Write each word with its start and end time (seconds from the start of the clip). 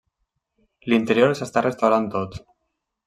L'interior 0.93 1.35
s'està 1.41 1.63
restaurant 1.67 2.09
tot. 2.17 2.39